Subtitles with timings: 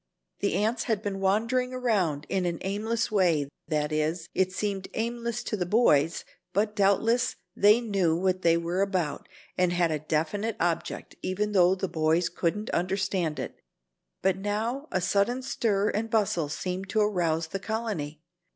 [0.39, 5.43] The ants had been wandering around in an aimless way that is, it seemed aimless
[5.43, 9.29] to the boys, but doubtless they knew what they were about
[9.59, 13.59] and had a definite object, even though the boys couldn't understand it.
[14.23, 18.23] But now a sudden stir and bustle seemed to arouse the colony.